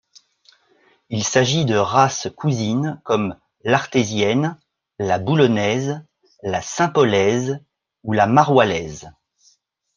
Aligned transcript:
Il 1.11 1.23
s'agit 1.23 1.63
de 1.63 1.75
races 1.77 2.27
cousines, 2.35 2.99
comme 3.03 3.37
l'artésienne, 3.63 4.59
la 4.97 5.19
boulonnaise, 5.19 6.01
la 6.41 6.63
saint-pôlaise, 6.63 7.63
ou 8.03 8.11
la 8.13 8.25
maroillaise. 8.25 9.11